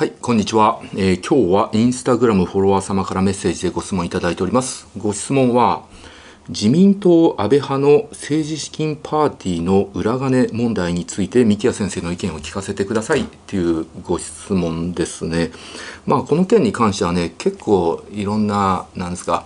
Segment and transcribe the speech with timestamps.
[0.00, 4.88] はい、こんにちは、えー、今日はインスタグラムフォロワー様からメッセージでご質問いただいております。
[4.96, 5.84] ご質問は、
[6.48, 15.50] 自民党安倍派の政治資金パーティーの裏金問題について三木谷先生の意見を聞かせてくださいっていうご質問ですね。
[16.06, 19.44] まあこの件に関してはね結構いろんななんですか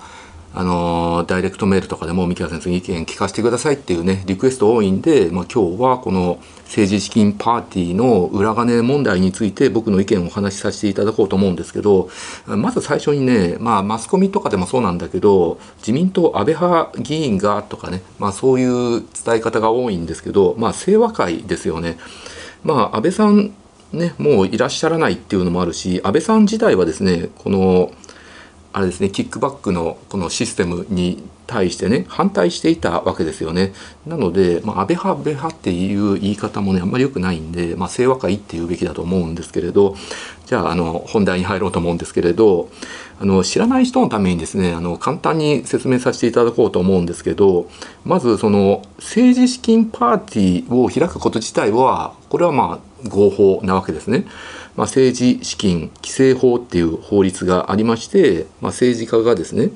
[0.57, 12.09] あのダイレクトメールとかでも三木谷先生に意見聞かせてくださいっていうねリクエスト多いんで、まあ、今日はこの政治資金パーティーの裏金問題について僕の意見をお話しさせていただこうと思うんですけど
[12.47, 21.99] まず最初にね、まあ、マスコミとかでもそうなんだけど自民党安倍派議員がとかね、まあ、そういう伝え方が多いんですけど、まあ、清和会ですよね。
[22.63, 23.53] まあ、安倍さん
[23.93, 27.93] ね、もういらっしゃらないっていうのもあるし安倍さん自体はですねこの
[28.75, 33.73] あれですねキックバックのこのシステムに対してね反対していたわけですよね
[34.05, 39.95] なので、まあ、安倍派安倍派っていう言い方もねあんまり良くないんで、まあ、清和会っていうべきだと思うんですけれど
[40.47, 42.69] じゃああの本題に入ろうと思うんですけれど
[43.21, 47.71] あの知らない人のためにですねあの簡単に説明させていただこうと思うんですけど
[48.05, 54.27] まずその政治資金パーティーを開くこと自体はこれはまあ合法なわけですね。
[54.77, 59.71] まあ、政治資金規正法っていう法律がありまして、まあ、政治家がですね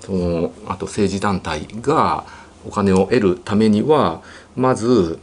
[0.00, 2.24] そのあと政治団体が
[2.66, 4.22] お金を得るためには
[4.56, 5.18] まず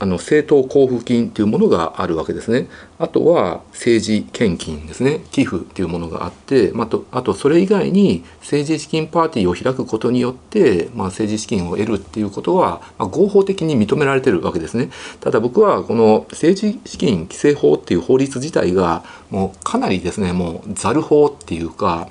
[0.00, 2.68] あの政党交付金というものがあるわけですね。
[2.98, 5.20] あとは政治献金ですね。
[5.32, 14.90] 寄付というものがあって、まあ、とあとそれ以外に政治資金パーティーを開くことによって、まあ、政治資金を得るっていうことは、まあ、合法的に認められてるわけですね。
[15.20, 22.08] ただ僕はこの政治資金規正法っていう法律自体がもうかなりですね、もうざる法っていうか、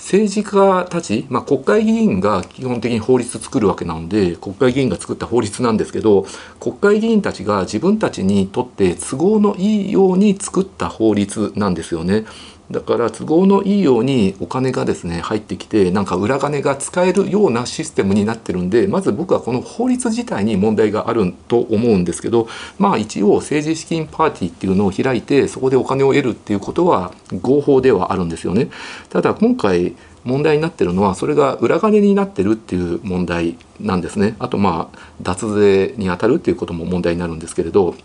[0.00, 6.26] 政治家たち、まあ、国会議員が基本的に法律作るわけなので国会議員が作った法律なんですけど
[6.58, 12.24] 国会議員たちが自分たちにとって都合のいいように作った法律なんですよね。
[12.70, 22.48] だから都合のいいようにお金がですね入ってきてなんか裏金が使えるようなシステムになってるんでまず僕はこの法律自体に問題があると思うんですけど
[22.78, 28.68] まあ一応政治資金パーティーっていうのを開いてそこでお金を得るっていうことは合法ではあるんですよね。
[29.08, 34.36] ただ今回問題になってるのはそれが裏金になってるっていう問題なんですね。
[34.38, 37.96] あとまあ脱税にあたるっていうことも問題になるんですけれど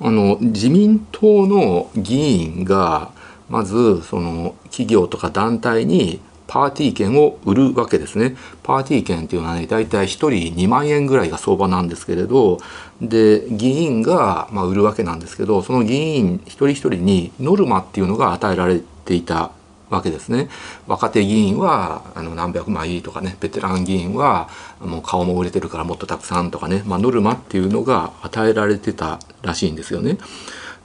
[0.00, 3.14] あの自民党の議員が
[3.48, 8.36] まずその企業とか団体にパーティー券を売るわけですね。
[8.62, 12.58] パーティー券っていうのはね、大体1人2万円ぐらいが相場なんですけれど、
[13.00, 19.50] で、議員がま売るわけなんですけど、その議員一人一人にノルマっていうのが与えられていた
[19.90, 20.48] わけですね。
[20.86, 24.48] 若手議員はあの何百枚とかね、ベテラン議員は
[24.80, 30.18] もう顔も売れてるからもっとたくさんとかね、まあ、ノルマっていうのが与えられてたらしいんですよね。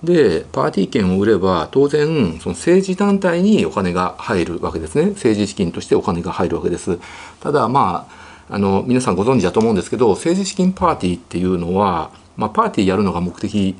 [0.04, 5.12] でパーティー券を売れば当然その政治団体にお金が入るわけですね。
[5.12, 7.00] 政治資金としてお金が入るわけです。
[7.40, 13.76] ただまああの皆さんご存知だと思うんですけど政治資金パーティーっていうのは、まあ、パーティーやるのが目的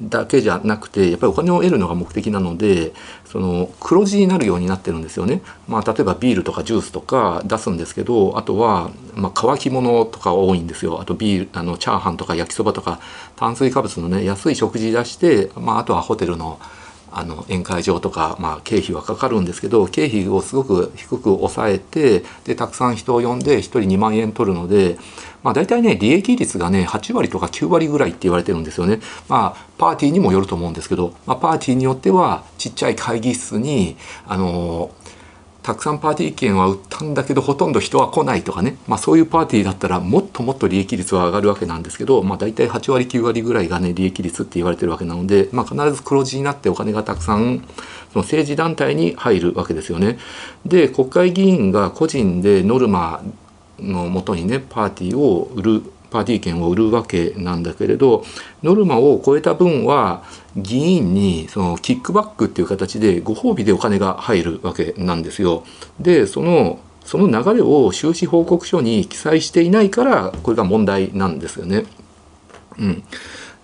[0.00, 2.92] だけじゃなくてやっぱりお金を得るのが目的なので
[3.24, 5.40] その黒字になるようになってるんですよね。
[5.68, 11.00] まあ、例えばビールとかジュースとか出すんですけどあとは、まあ、乾き物とか多いんですよ。
[11.00, 13.00] あとビールあのチャーハンとか焼きそばとか
[13.36, 16.58] 炭水化物のね安い食事出して、まあ、あとはホテルの
[17.18, 24.98] あの宴会場とか、まあ、経費はかかるんですけど経費をすごく低く抑えてでたくさん人を呼んで1人2万円取るので、
[25.42, 29.00] まあ、大体ね利益率がね8割とか9割ぐらいって言われてるんですよね。
[29.28, 34.90] まあパーティーにもよると思うんですけど、まあ、パーティーによってはちっちゃい会議室にあの
[35.62, 47.66] たくさんパーティー券は売ったんだけどほとんど人は来ないとかね、まあ、そういうパーティーだったらもっともっと利益率は上がるわけなんですけど、まあ、大体8割9割ぐらいがね利益率って言われてるわけなので、まあ、必ず黒字になってお金がたくさん
[48.12, 50.18] その政治団体に入るわけですよね。
[50.66, 53.22] で国会議員が個人でノルマ
[53.78, 58.22] のもとにねパーティーを売るパーティー券を売るわけなんだけれど
[58.62, 60.22] ノルマを超えた分は
[60.54, 65.64] 議員にそのキックバックっていう形でご褒美でお金が入るわけなんですよ。
[65.98, 71.84] でそのその流れを収支報告書に記載していないからこれが問題なんですよね。
[72.78, 73.02] うん、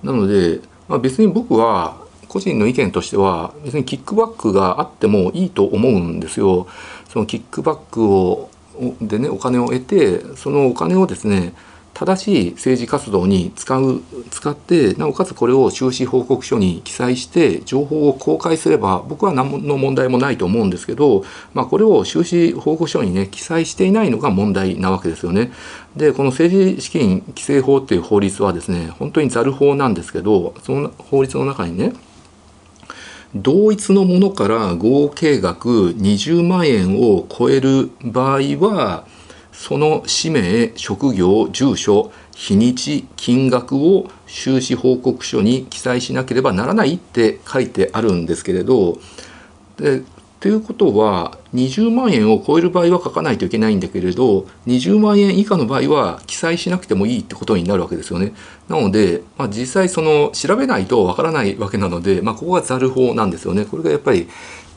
[0.03, 6.67] なので、まあ、別に僕は個人の意見としては別にキックバックがあってもいいと思うんですよ。
[7.11, 8.49] そのキックバックを
[9.03, 11.53] でねお金を得てそのお金をですね
[11.95, 25.53] 正しい政治活動に使う使ってなおかつこれを収支報告書に記載して情報を公開すれば僕は何の問題もないと思うんですけど、まあ、これを収支報告書にね記載していないのが問題なわけですよね。
[25.97, 31.93] でこの政治資金規正法っていう法律はですね本当にざる法なんですけどその法律の中にね
[33.35, 39.07] 同一のものから合計額20万円を超える場合は
[39.53, 48.99] その氏名職業住所日にち金額を収支報告書に記載しなければならないって書いてあるんですけれど
[49.77, 50.03] で
[50.43, 58.35] ということは20万円を超える場合は書かないといけないんだけれど20万円以下の場合は記載しなくてもいいってことになるわけですよね。
[58.69, 63.65] なので、まあ、実際その調べないとわからないわけなので、まあ、ここがざる法なんですよね。
[63.65, 64.27] これがやっぱり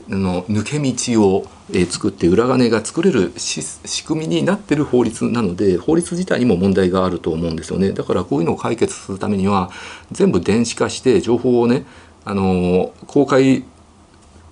[0.08, 7.90] の抜け道を、え作って裏金が作れる仕組みになってる法律なので法律自体にも問題があると思うんですよね。
[7.90, 9.72] だからこういうのを解決するためには
[10.12, 11.84] 全部電子化して情報をね
[12.24, 13.64] あの公開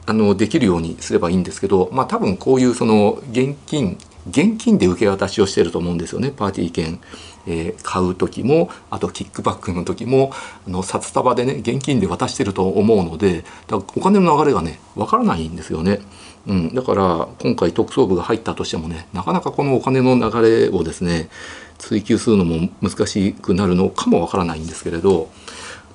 [0.07, 3.97] あのできるようにすればいいんですけど、まあ、多分こういうその現金
[4.29, 6.33] 現金で受け渡しをしてると思うんですよね。
[6.35, 6.99] パーティー券、
[7.47, 10.33] えー、買う時もあとキックバックの時も
[10.67, 16.01] あの札束でね現金で渡してると思うのでだお金の流れがねわからないんですよね。
[16.47, 21.31] うん、だから今回特捜部が入ったとしてもねなかなかこのお金の流れをですね
[21.79, 25.31] 追求するのも難しくなるのかもわからないんですけれど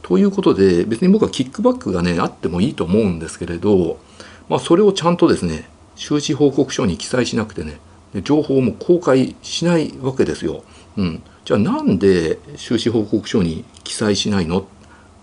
[0.02, 4.00] ということで別に僕はキックバックがねあってもいいと思うんですけれど、
[4.50, 7.80] まあ、それをちゃんとですね収支報告書に記載しなくてね
[8.24, 10.64] 情報も公開しないわけですよ。
[10.98, 14.64] うん、じゃあなんで収支報告書に記載しないのっ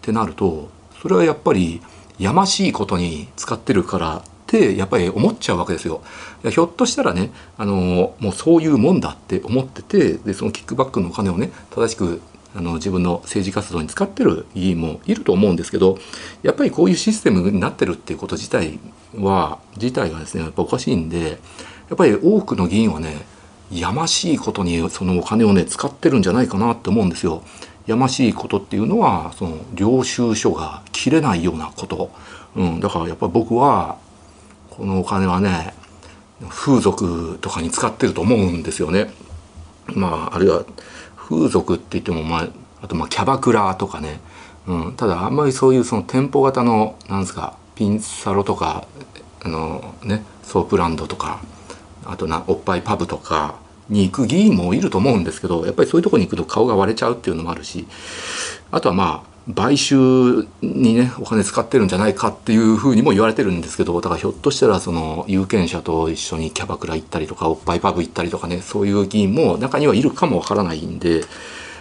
[0.02, 0.70] てなると
[1.00, 1.80] それはやっぱり
[2.18, 6.02] やましいことに使ってるからってやっぱり思っちゃうわけですよ。
[6.42, 12.20] ひょっとしたらねあのもうそういうもんだって思っててでそのキックバックのお金をね正しく
[12.56, 15.96] あの自分の政治活動に使ってる議員もいると思うんですけど
[16.42, 18.80] やっぱりこういうシステムになってるっていうこと自体
[19.14, 21.38] は自体がですねやっぱおかしいんで
[21.88, 23.35] やっぱり多くの議員はね
[23.70, 27.42] やましいことにそのお金をね使ってるんじゃないかなって思うんですよ。
[27.86, 32.10] やましいことっていうのはその領収書が切れないようなこと、
[32.56, 33.98] うん、だからやっぱり僕は
[34.70, 35.72] このお金はね
[36.48, 39.10] 風俗とかに使ってると思うんですよね。
[39.94, 40.64] まああるいは
[41.16, 42.48] 風俗って言ってもまあ
[42.82, 44.20] あとまあキャバクラとかね、
[44.66, 48.86] うん、ただあんまりそういうその店舗型のなんですかピンサロとか
[49.42, 51.40] あのねソープランドとか
[52.10, 53.56] あとなおっぱいパブとか
[53.88, 57.86] に行く議員もいると思うんですけどやっぱりそういうとこに行くと顔が割れちゃうっていうのもあるし
[58.70, 71.22] あとはまあ買収にねお金使ってるんじゃないかっていうふうにも言われてるんですけどだからひょっとしたらその有権者と一緒にキャバクラ行ったりとかおっぱいパブ行ったりとかねそういう議員も中にはいるかもわからないんで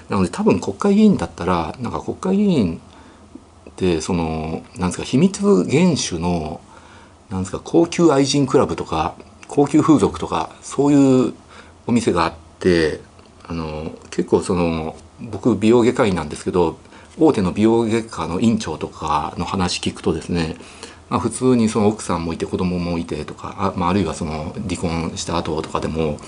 [0.09, 2.81] なので多分国会議員だったらなんか国会議員
[3.71, 6.61] ってそのなんですか秘密厳守の
[7.31, 9.15] なんですか高級愛人クラブとか
[9.55, 11.33] 高級風俗とかそういう
[11.87, 12.99] お店があって
[13.47, 16.77] あの結構その僕美容外科医なんですけど
[17.17, 20.57] 大手の美容外科の院長とかの話聞くとですね、
[21.09, 26.19] まあ、普通にその奥さんもいて子供もいてとかあ,、まあ、あるいはその離婚した後とかでも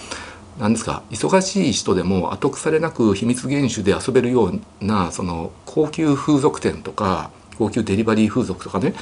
[0.58, 8.94] 何ですか忙しい人でも後腐れなく秘密厳守で遊べるようなその高級風俗店とか高級デリバリー風俗とかね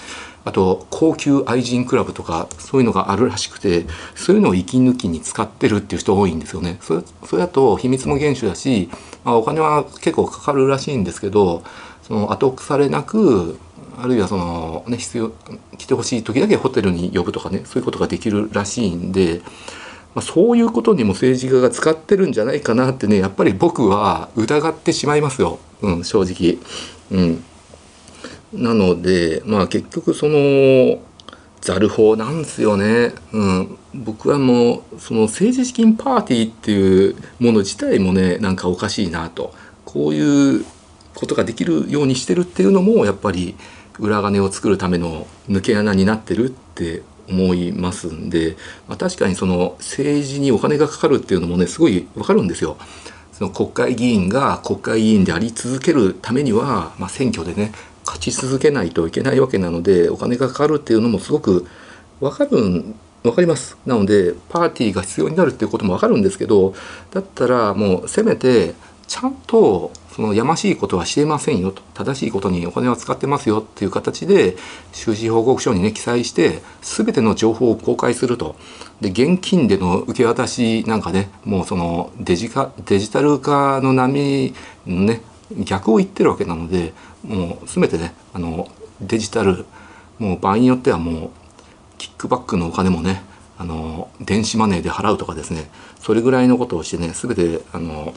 [0.46, 3.86] あと高級愛人クラブとかそういうのがあるらしくて
[4.16, 6.78] そういうのを息抜きに使ってるっていう人多いんですよね。
[6.82, 8.90] それそれだと秘密も厳守だし、
[9.24, 11.64] まあ、お金は結構かかるらしいんですけど
[12.04, 13.58] その後腐れなく
[13.98, 15.32] あるいはそのね必要
[15.78, 19.42] 来てほしい時だけホテルに呼ぶとかねそういうことができるらしいんで。
[20.16, 26.58] ま、そういうことにも政治家が使ってるんじゃないかなってねやっぱり僕は疑ってしまいますよ、うん、正直。
[27.12, 27.44] うん
[28.54, 31.00] なのでまあ結局その
[31.62, 39.54] ざる法なんですよね、うん、僕はもうその政治資金パーティーっていうもの自体もねなんかおかしいなと。
[39.86, 40.66] こういう
[41.14, 43.56] ことができるようにしてるっていうのもやっぱり
[43.98, 52.78] 裏金を作るための抜け穴になってるって思いますんで、まあ、確かにその政治にお金がかかるっていうのもねすごいわかるんですよ。
[53.32, 57.72] その国会議員が国会議員であり続けるためには、まあ、選挙でね
[58.06, 61.66] 勝ち続けないといけないわけなのでお金がかかるっていうのもすごく
[62.20, 63.76] 分かるん分かります。
[63.86, 66.76] なのでパーティーが必要になるっていうことも分かるんですけど
[67.12, 68.76] だったらもうせめて
[69.08, 71.82] ちゃんとそのやましいことはしてませんよと。
[71.94, 74.56] 正しいことにお金は使ってますよっていう形で
[74.94, 78.56] 収支報告書にね記載して全ての情報を公開すると。
[79.02, 84.54] で現金での受け渡しなんかねもうそのデジカデジタル化の波
[84.88, 85.22] のね
[85.52, 88.68] 逆を言ってるわけなのでもう全てねあの
[89.02, 89.66] デジタル
[90.20, 91.30] もう場合によってはもう
[91.98, 93.24] キックバックのお金もね
[93.58, 98.14] あの電子マネーで払うとかですねそれぐらいのことをしてね全てあの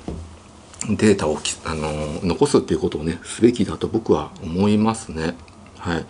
[0.89, 5.35] データをあの残すっていうことをねすべきだと僕は思いますね。
[5.79, 6.07] はい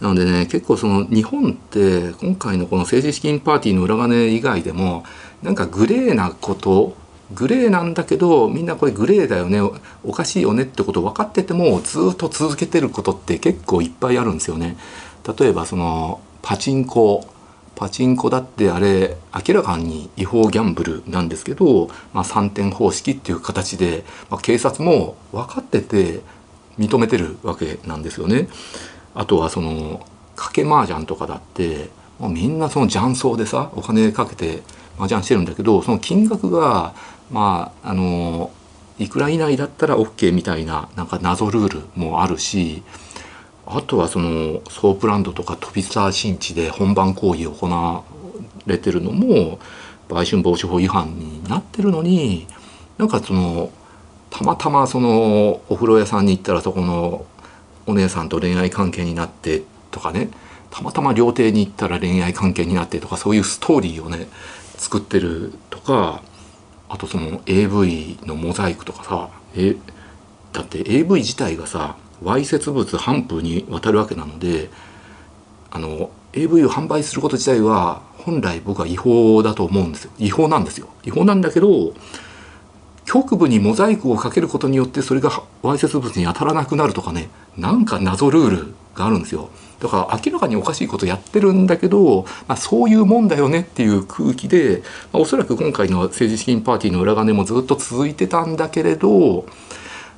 [0.00, 5.04] なのでね結構その日本って今回のこの政治資金パーティーの裏金以外でも
[5.42, 6.96] なんかグレーなこと
[7.32, 9.60] グレーなんだけどみんなこれグレーだよね
[10.02, 14.76] おかしいよねってこと分かっててもずっと続けてることって結構いっぱいあるんですよね。
[15.38, 17.26] 例えばそのパチンコ
[17.74, 26.20] パチンコだってあれ明らかに違法ギャンブルなんですけど、まあ、3点方式っていう形で、まあ、警察も分かってて
[26.78, 28.48] 認めてるわけなんですよね。
[29.14, 34.62] あとはその賭け麻雀とかだってもうみんなその雀荘でさお金かけて
[34.98, 36.94] 麻雀してるんだけどその金額が
[37.30, 38.50] まああの
[38.98, 42.82] いくら以内だったら OK みたいななんか謎ルールもあるし
[43.66, 48.04] あとはそのソープランドとか飛田新地で本番行為を行わ
[48.66, 49.58] れてるのも
[50.08, 52.46] 売春防止法違反になってるのに
[52.98, 53.70] なんかその
[54.30, 57.24] たまたまそのお風呂屋さんに行ったらそこの
[57.86, 60.28] お姉さんと恋愛関係になってとかね
[60.70, 64.26] たまたま料亭に行ったら恋愛関係になってとかそういうストーリーをね
[64.76, 66.22] 作ってるとか
[66.88, 69.76] あとその AV のモザイクとかさえ？
[70.52, 74.70] だって AV 自体がさわいせつ物反布にわたるわけなので
[75.70, 80.12] あの AV を販売すること自体は本来僕は違法だと思うんですよ。
[80.18, 80.88] 違法なんですよ。
[81.04, 81.92] 違法なんだけど
[83.04, 94.82] 局部にモザイクをかけることによってそれがわいせつ物に当たらなくなるとかねなんか謎ルールがあるんですよだから明らかにおかしいことやってるんだけど、まあ、そういうもんだよねっていう空気で、
[95.12, 99.46] まあ、おそらく今回の政治資金パーティーの裏金もずっと続いてたんだけれど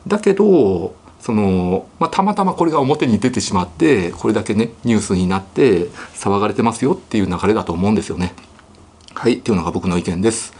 [0.06, 8.34] だけどその、まあ、たまたまこれが表に出てしまってこれだけねニュースになって騒がれてますよっていう流れだと思うんですよね。
[9.14, 10.52] はいっていうのが僕の意見です。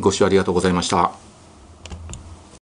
[0.00, 1.31] ご視聴ありがとうございました。